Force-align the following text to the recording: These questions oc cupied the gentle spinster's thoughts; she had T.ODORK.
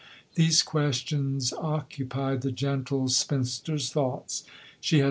These 0.33 0.63
questions 0.63 1.53
oc 1.53 1.91
cupied 1.93 2.41
the 2.41 2.51
gentle 2.51 3.07
spinster's 3.07 3.91
thoughts; 3.91 4.43
she 4.79 4.95
had 4.95 4.99
T.ODORK. 4.99 4.99